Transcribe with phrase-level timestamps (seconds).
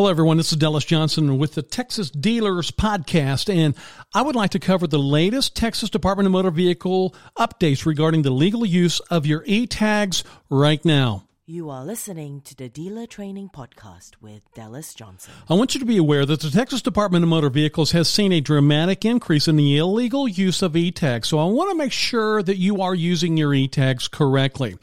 [0.00, 0.38] Hello, everyone.
[0.38, 3.74] This is Dallas Johnson with the Texas Dealers Podcast, and
[4.14, 8.30] I would like to cover the latest Texas Department of Motor Vehicle updates regarding the
[8.30, 11.26] legal use of your e tags right now.
[11.44, 15.34] You are listening to the Dealer Training Podcast with Dallas Johnson.
[15.50, 18.32] I want you to be aware that the Texas Department of Motor Vehicles has seen
[18.32, 21.92] a dramatic increase in the illegal use of e tags, so I want to make
[21.92, 24.76] sure that you are using your e tags correctly.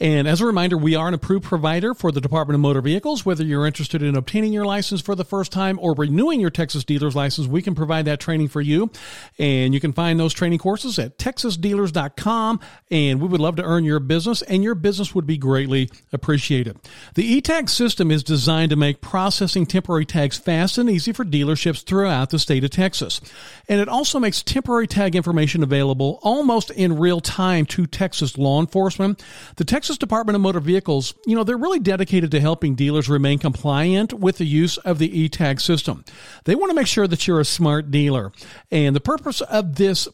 [0.00, 3.24] And as a reminder, we are an approved provider for the Department of Motor Vehicles.
[3.24, 6.84] Whether you're interested in obtaining your license for the first time or renewing your Texas
[6.84, 8.90] dealer's license, we can provide that training for you.
[9.38, 12.60] And you can find those training courses at texasdealers.com.
[12.90, 16.76] And we would love to earn your business, and your business would be greatly appreciated.
[17.14, 21.84] The eTag system is designed to make processing temporary tags fast and easy for dealerships
[21.84, 23.20] throughout the state of Texas.
[23.68, 28.60] And it also makes temporary tag information available almost in real time to Texas law
[28.60, 29.22] enforcement.
[29.56, 33.06] The Texas Texas Department of Motor Vehicles, you know, they're really dedicated to helping dealers
[33.06, 36.06] remain compliant with the use of the e-tag system.
[36.44, 38.32] They want to make sure that you're a smart dealer.
[38.70, 40.08] And the purpose of this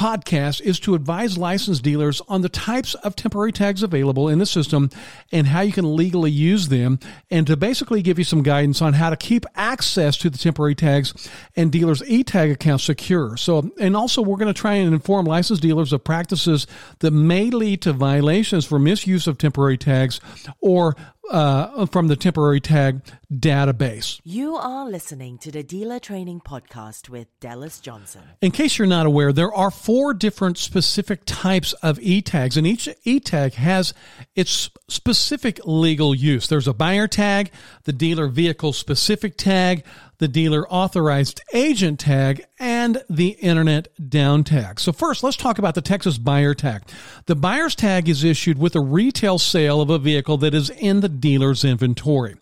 [0.00, 4.46] podcast is to advise licensed dealers on the types of temporary tags available in the
[4.46, 4.88] system
[5.30, 6.98] and how you can legally use them
[7.30, 10.74] and to basically give you some guidance on how to keep access to the temporary
[10.74, 13.36] tags and dealers e-tag accounts secure.
[13.36, 16.66] So, and also we're going to try and inform licensed dealers of practices
[17.00, 20.18] that may lead to violations for misuse of temporary tags
[20.62, 20.96] or
[21.30, 24.20] uh, from the temporary tag database.
[24.24, 28.22] You are listening to the Dealer Training Podcast with Dallas Johnson.
[28.40, 32.66] In case you're not aware, there are four different specific types of e tags, and
[32.66, 33.94] each e tag has
[34.34, 36.48] its specific legal use.
[36.48, 37.52] There's a buyer tag,
[37.84, 39.84] the dealer vehicle specific tag,
[40.20, 44.78] the dealer authorized agent tag, and the internet down tag.
[44.78, 46.82] So first, let's talk about the Texas buyer tag.
[47.24, 51.00] The buyer's tag is issued with a retail sale of a vehicle that is in
[51.00, 52.36] the dealer's inventory.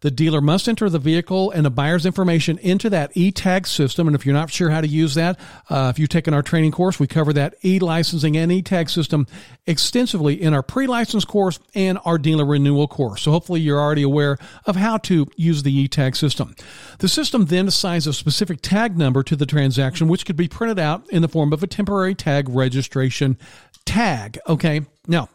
[0.00, 4.06] The dealer must enter the vehicle and the buyer's information into that e-tag system.
[4.06, 5.38] And if you're not sure how to use that,
[5.68, 9.26] uh, if you've taken our training course, we cover that e-licensing and e-tag system
[9.66, 13.22] extensively in our pre-license course and our dealer renewal course.
[13.22, 16.54] So hopefully you're already aware of how to use the e-tag system.
[16.98, 20.78] The system then assigns a specific tag number to the transaction, which could be printed
[20.78, 23.38] out in the form of a temporary tag registration
[23.84, 24.38] tag.
[24.48, 24.82] Okay.
[25.06, 25.28] Now,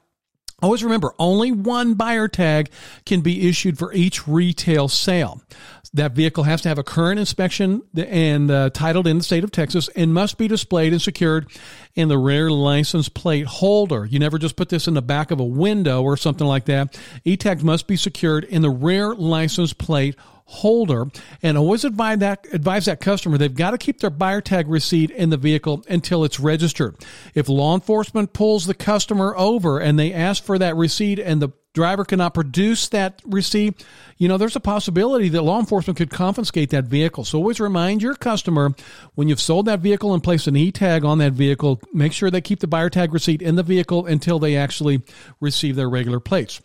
[0.62, 2.70] Always remember, only one buyer tag
[3.06, 5.42] can be issued for each retail sale.
[5.94, 9.52] That vehicle has to have a current inspection and uh, titled in the state of
[9.52, 11.48] Texas and must be displayed and secured
[11.94, 14.06] in the rear license plate holder.
[14.06, 17.00] You never just put this in the back of a window or something like that.
[17.24, 21.06] E-tags must be secured in the rear license plate holder
[21.42, 25.10] and always advise that advise that customer they've got to keep their buyer tag receipt
[25.10, 26.96] in the vehicle until it's registered.
[27.34, 31.50] If law enforcement pulls the customer over and they ask for that receipt and the
[31.74, 33.84] driver cannot produce that receipt,
[34.18, 37.26] you know, there's a possibility that law enforcement could confiscate that vehicle.
[37.26, 38.74] So always remind your customer
[39.16, 42.40] when you've sold that vehicle and placed an e-tag on that vehicle, make sure they
[42.40, 45.02] keep the buyer tag receipt in the vehicle until they actually
[45.42, 46.62] receive their regular plates.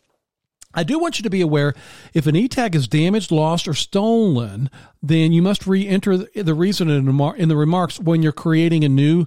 [0.72, 1.74] I do want you to be aware
[2.14, 4.70] if an e-tag is damaged, lost, or stolen,
[5.02, 9.26] then you must re-enter the reason in the remarks when you're creating a new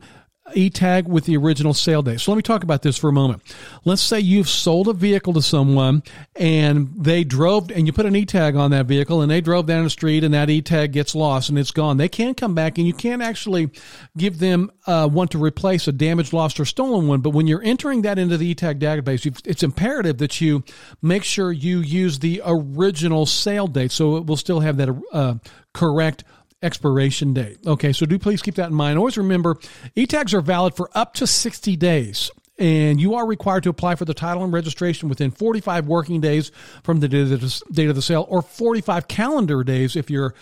[0.55, 2.19] e-tag with the original sale date.
[2.19, 3.41] So let me talk about this for a moment.
[3.85, 6.03] Let's say you've sold a vehicle to someone
[6.35, 9.83] and they drove and you put an e-tag on that vehicle and they drove down
[9.83, 11.97] the street and that e-tag gets lost and it's gone.
[11.97, 13.69] They can't come back and you can't actually
[14.17, 17.21] give them uh, one to replace a damaged, lost, or stolen one.
[17.21, 20.63] But when you're entering that into the e-tag database, it's imperative that you
[21.01, 25.35] make sure you use the original sale date so it will still have that uh,
[25.73, 26.23] correct
[26.63, 27.57] expiration date.
[27.68, 28.97] Okay, so do please keep that in mind.
[28.97, 29.57] Always remember,
[29.96, 32.31] e-tags are valid for up to 60 days.
[32.59, 36.51] And you are required to apply for the title and registration within 45 working days
[36.84, 40.35] from the date of the sale, or 45 calendar days if you're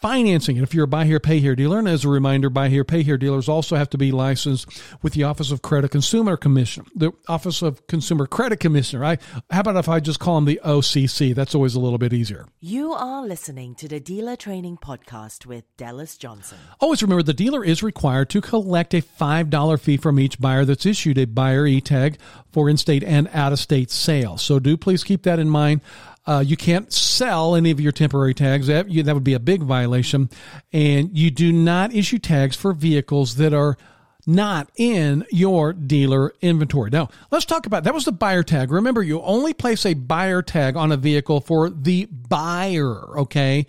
[0.00, 1.78] financing it if you're a buy here, pay here dealer.
[1.78, 5.12] And as a reminder, buy here, pay here dealers also have to be licensed with
[5.12, 9.04] the Office of Credit Consumer Commission, the Office of Consumer Credit Commissioner.
[9.04, 9.18] I,
[9.50, 11.34] how about if I just call them the OCC?
[11.34, 12.46] That's always a little bit easier.
[12.60, 16.58] You are listening to the Dealer Training Podcast with Dallas Johnson.
[16.80, 20.86] Always remember the dealer is required to collect a $5 fee from each buyer that's
[20.86, 22.18] issued a buyer e-tag
[22.52, 24.42] for in-state and out-of-state sales.
[24.42, 25.80] So do please keep that in mind.
[26.26, 28.66] Uh, you can't sell any of your temporary tags.
[28.66, 30.28] That, you, that would be a big violation.
[30.72, 33.78] And you do not issue tags for vehicles that are
[34.26, 36.90] not in your dealer inventory.
[36.90, 38.70] Now, let's talk about that was the buyer tag.
[38.70, 43.66] Remember, you only place a buyer tag on a vehicle for the buyer, okay?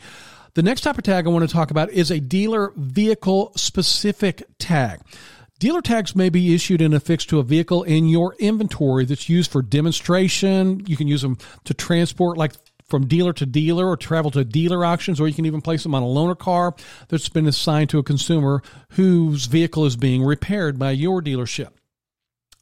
[0.55, 4.43] The next type of tag I want to talk about is a dealer vehicle specific
[4.57, 4.99] tag.
[5.59, 9.51] Dealer tags may be issued and affixed to a vehicle in your inventory that's used
[9.51, 10.81] for demonstration.
[10.87, 12.53] You can use them to transport, like
[12.87, 15.93] from dealer to dealer or travel to dealer auctions, or you can even place them
[15.93, 16.73] on a loaner car
[17.09, 21.71] that's been assigned to a consumer whose vehicle is being repaired by your dealership.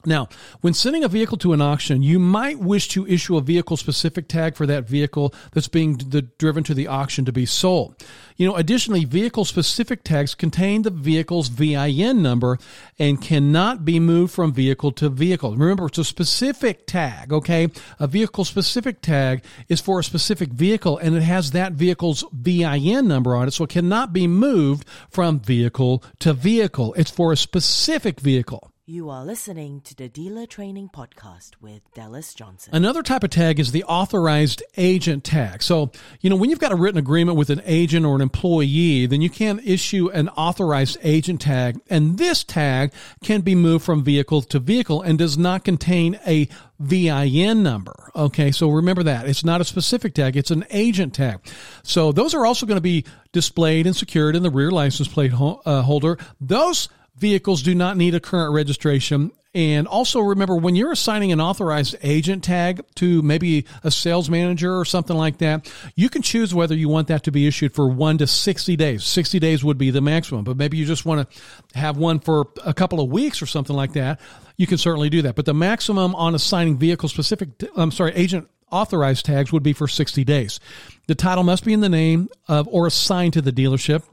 [0.05, 0.29] Now,
[0.61, 4.27] when sending a vehicle to an auction, you might wish to issue a vehicle specific
[4.27, 5.95] tag for that vehicle that's being
[6.37, 7.95] driven to the auction to be sold.
[8.37, 12.59] You know, additionally, vehicle specific tags contain the vehicle's VIN number
[12.99, 15.57] and cannot be moved from vehicle to vehicle.
[15.57, 17.67] Remember, it's a specific tag, okay?
[17.99, 23.07] A vehicle specific tag is for a specific vehicle and it has that vehicle's VIN
[23.07, 26.93] number on it, so it cannot be moved from vehicle to vehicle.
[26.93, 28.71] It's for a specific vehicle.
[28.89, 32.73] You are listening to the Dealer Training Podcast with Dallas Johnson.
[32.73, 35.61] Another type of tag is the authorized agent tag.
[35.61, 35.91] So,
[36.21, 39.21] you know, when you've got a written agreement with an agent or an employee, then
[39.21, 41.81] you can issue an authorized agent tag.
[41.89, 46.47] And this tag can be moved from vehicle to vehicle and does not contain a
[46.79, 48.09] VIN number.
[48.15, 49.27] Okay, so remember that.
[49.27, 51.45] It's not a specific tag, it's an agent tag.
[51.83, 55.33] So those are also going to be displayed and secured in the rear license plate
[55.33, 56.17] uh, holder.
[56.39, 56.87] Those
[57.17, 59.31] vehicles do not need a current registration.
[59.53, 64.77] And also remember when you're assigning an authorized agent tag to maybe a sales manager
[64.77, 67.87] or something like that, you can choose whether you want that to be issued for
[67.87, 69.03] one to 60 days.
[69.03, 72.49] 60 days would be the maximum, but maybe you just want to have one for
[72.65, 74.19] a couple of weeks or something like that.
[74.57, 75.35] You can certainly do that.
[75.35, 79.87] But the maximum on assigning vehicle specific, I'm sorry, agent authorized tags would be for
[79.87, 80.59] 60 days.
[81.07, 84.03] The title must be in the name of or assigned to the dealership.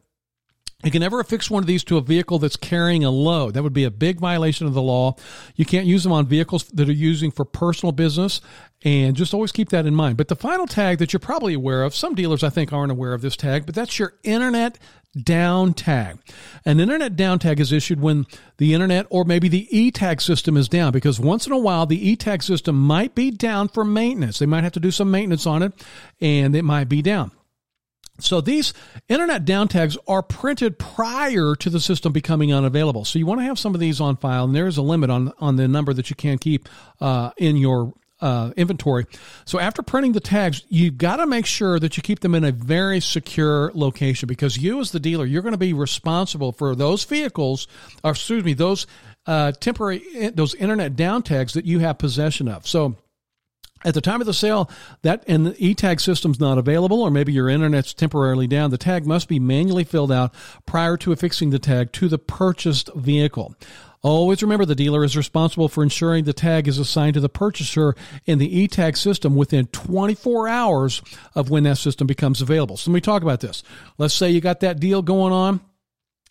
[0.84, 3.54] You can never affix one of these to a vehicle that's carrying a load.
[3.54, 5.16] That would be a big violation of the law.
[5.56, 8.42] You can't use them on vehicles that are using for personal business,
[8.84, 10.18] and just always keep that in mind.
[10.18, 13.14] But the final tag that you're probably aware of, some dealers I think aren't aware
[13.14, 14.78] of this tag, but that's your internet
[15.22, 16.18] down tag.
[16.66, 18.26] An internet down tag is issued when
[18.58, 22.10] the internet or maybe the e-tag system is down because once in a while the
[22.10, 24.38] e-tag system might be down for maintenance.
[24.38, 25.72] They might have to do some maintenance on it
[26.20, 27.30] and it might be down.
[28.20, 28.72] So these
[29.08, 33.04] internet down tags are printed prior to the system becoming unavailable.
[33.04, 35.10] So you want to have some of these on file, and there is a limit
[35.10, 36.68] on on the number that you can keep
[37.00, 39.06] uh, in your uh, inventory.
[39.44, 42.44] So after printing the tags, you've got to make sure that you keep them in
[42.44, 46.74] a very secure location because you, as the dealer, you're going to be responsible for
[46.74, 47.66] those vehicles,
[48.02, 48.86] or excuse me, those
[49.26, 52.66] uh, temporary those internet down tags that you have possession of.
[52.66, 52.96] So
[53.84, 54.70] at the time of the sale,
[55.02, 58.70] that and the e-tag system's not available, or maybe your internet's temporarily down.
[58.70, 60.34] The tag must be manually filled out
[60.66, 63.54] prior to affixing the tag to the purchased vehicle.
[64.04, 67.94] Always remember the dealer is responsible for ensuring the tag is assigned to the purchaser
[68.26, 71.00] in the e-tag system within 24 hours
[71.34, 72.76] of when that system becomes available.
[72.76, 73.62] So let me talk about this.
[73.96, 75.60] Let's say you got that deal going on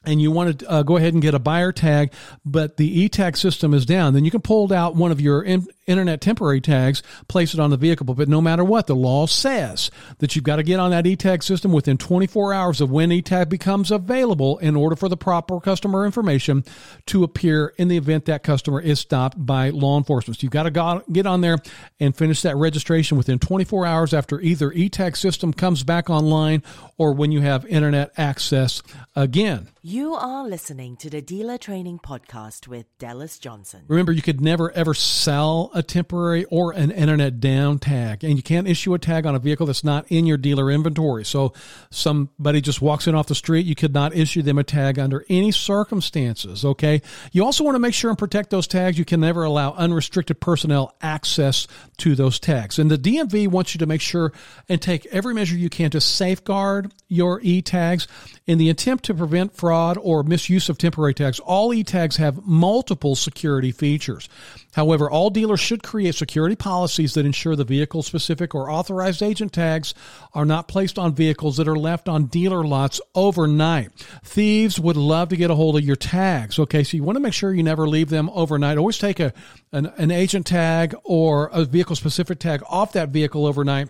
[0.05, 2.13] and you want to uh, go ahead and get a buyer tag,
[2.45, 5.67] but the e-tag system is down, then you can pull out one of your in-
[5.85, 8.05] internet temporary tags, place it on the vehicle.
[8.05, 11.43] But no matter what, the law says that you've got to get on that e-tag
[11.43, 16.05] system within 24 hours of when e-tag becomes available in order for the proper customer
[16.05, 16.63] information
[17.07, 20.39] to appear in the event that customer is stopped by law enforcement.
[20.39, 21.57] So you've got to go, get on there
[21.99, 26.63] and finish that registration within 24 hours after either e-tag system comes back online
[26.97, 28.81] or when you have internet access
[29.15, 29.69] again.
[29.81, 33.83] You are listening to the Dealer Training Podcast with Dallas Johnson.
[33.87, 38.43] Remember, you could never ever sell a temporary or an internet down tag, and you
[38.43, 41.25] can't issue a tag on a vehicle that's not in your dealer inventory.
[41.25, 41.53] So,
[41.89, 45.25] somebody just walks in off the street, you could not issue them a tag under
[45.29, 46.63] any circumstances.
[46.65, 47.01] Okay.
[47.31, 48.97] You also want to make sure and protect those tags.
[48.97, 52.79] You can never allow unrestricted personnel access to those tags.
[52.79, 54.33] And the DMV wants you to make sure
[54.69, 58.07] and take every measure you can to safeguard your e tags
[58.45, 63.15] in the attempt to prevent fraud or misuse of temporary tags, all e-tags have multiple
[63.15, 64.27] security features.
[64.73, 69.53] However, all dealers should create security policies that ensure the vehicle specific or authorized agent
[69.53, 69.93] tags
[70.33, 73.91] are not placed on vehicles that are left on dealer lots overnight.
[74.23, 76.59] Thieves would love to get a hold of your tags.
[76.59, 78.77] Okay, so you want to make sure you never leave them overnight.
[78.77, 79.33] Always take a
[79.71, 83.89] an, an agent tag or a vehicle specific tag off that vehicle overnight.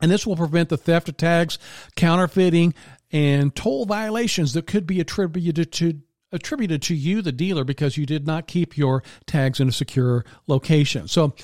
[0.00, 1.58] And this will prevent the theft of tags,
[1.94, 2.74] counterfeiting,
[3.12, 6.02] and toll violations that could be attributed to
[6.32, 10.24] attributed to you, the dealer, because you did not keep your tags in a secure
[10.46, 11.08] location.
[11.08, 11.34] So,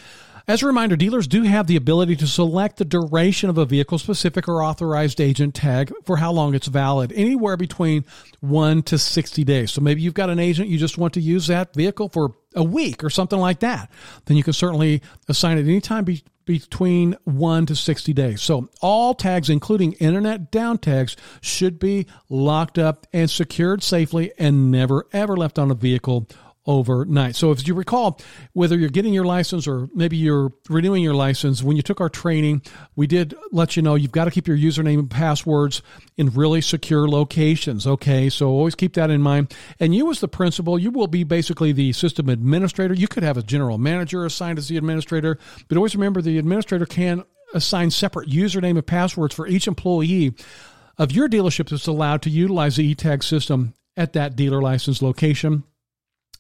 [0.48, 3.98] as a reminder, dealers do have the ability to select the duration of a vehicle
[3.98, 8.04] specific or authorized agent tag for how long it's valid, anywhere between
[8.40, 9.70] one to 60 days.
[9.70, 12.64] So maybe you've got an agent, you just want to use that vehicle for a
[12.64, 13.90] week or something like that.
[14.24, 18.42] Then you can certainly assign it anytime be, between one to 60 days.
[18.42, 24.70] So all tags, including internet down tags, should be locked up and secured safely and
[24.70, 26.28] never ever left on a vehicle
[26.66, 27.36] overnight.
[27.36, 28.20] So if you recall,
[28.52, 32.08] whether you're getting your license or maybe you're renewing your license, when you took our
[32.08, 32.62] training,
[32.94, 35.82] we did let you know you've got to keep your username and passwords
[36.16, 37.86] in really secure locations.
[37.86, 38.28] Okay.
[38.28, 39.54] So always keep that in mind.
[39.80, 42.94] And you as the principal, you will be basically the system administrator.
[42.94, 45.38] You could have a general manager assigned as the administrator,
[45.68, 50.34] but always remember the administrator can assign separate username and passwords for each employee
[50.98, 55.64] of your dealership that's allowed to utilize the eTag system at that dealer license location.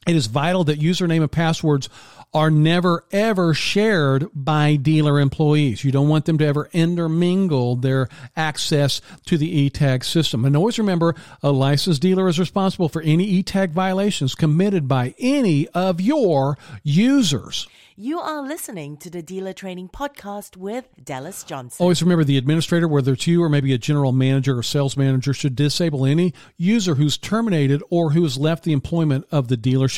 [0.06, 1.88] It is vital that username and passwords
[2.34, 5.84] are never ever shared by dealer employees.
[5.84, 10.44] You don't want them to ever intermingle their access to the eTag system.
[10.44, 15.68] And always remember, a licensed dealer is responsible for any eTag violations committed by any
[15.68, 17.68] of your users.
[17.94, 21.84] You are listening to the Dealer Training Podcast with Dallas Johnson.
[21.84, 25.34] Always remember the administrator, whether it's you or maybe a general manager or sales manager,
[25.34, 29.91] should disable any user who's terminated or who has left the employment of the dealership.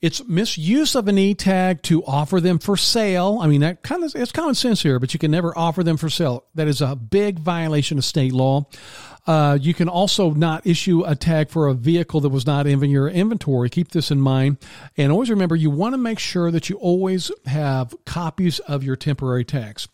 [0.00, 3.38] It's misuse of an e tag to offer them for sale.
[3.40, 5.96] I mean, that kind of it's common sense here, but you can never offer them
[5.96, 6.44] for sale.
[6.54, 8.66] That is a big violation of state law.
[9.26, 12.78] Uh, you can also not issue a tag for a vehicle that was not in
[12.90, 13.70] your inventory.
[13.70, 14.58] Keep this in mind.
[14.96, 18.96] And always remember, you want to make sure that you always have copies of your
[18.96, 19.88] temporary tags.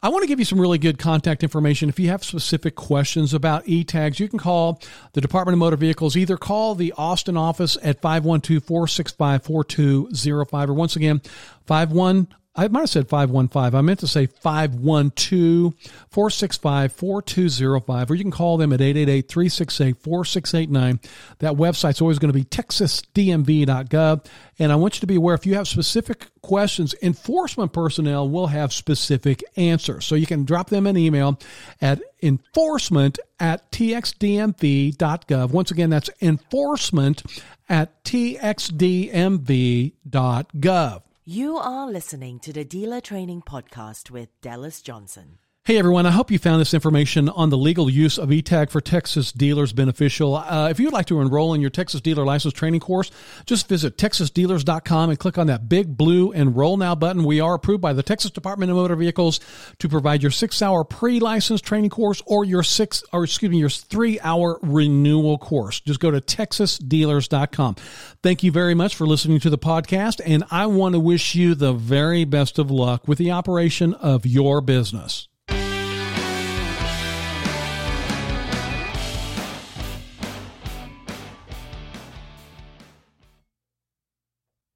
[0.00, 1.88] I want to give you some really good contact information.
[1.88, 4.80] If you have specific questions about e-tags, you can call
[5.12, 6.16] the Department of Motor Vehicles.
[6.16, 11.20] Either call the Austin office at 512-465-4205 or once again,
[11.66, 13.78] 51 I might have said 515.
[13.78, 15.74] I meant to say 512
[16.10, 21.00] 465 4205, or you can call them at 888 368 4689.
[21.38, 24.26] That website's always going to be texasdmv.gov.
[24.58, 28.48] And I want you to be aware if you have specific questions, enforcement personnel will
[28.48, 30.04] have specific answers.
[30.04, 31.38] So you can drop them an email
[31.80, 35.50] at enforcement at txdmv.gov.
[35.50, 37.22] Once again, that's enforcement
[37.68, 38.32] at txdmv.gov.
[41.30, 45.36] You are listening to the Dealer Training Podcast with Dallas Johnson.
[45.68, 48.80] Hey everyone, I hope you found this information on the legal use of eTag for
[48.80, 50.34] Texas dealers beneficial.
[50.34, 53.10] Uh, if you'd like to enroll in your Texas dealer license training course,
[53.44, 57.22] just visit texasdealers.com and click on that big blue enroll now button.
[57.22, 59.40] We are approved by the Texas Department of Motor Vehicles
[59.78, 63.68] to provide your six hour pre-license training course or your six, or excuse me, your
[63.68, 65.80] three hour renewal course.
[65.80, 67.74] Just go to texasdealers.com.
[68.22, 71.54] Thank you very much for listening to the podcast and I want to wish you
[71.54, 75.28] the very best of luck with the operation of your business.